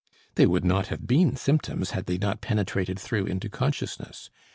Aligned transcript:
They 0.33 0.47
would 0.47 0.65
not 0.65 0.87
have 0.87 1.05
been 1.05 1.35
symptoms 1.35 1.91
had 1.91 2.07
they 2.07 2.17
not 2.17 2.41
penetrated 2.41 2.97
through 2.97 3.25
into 3.27 3.49
consciousness. 3.49 4.31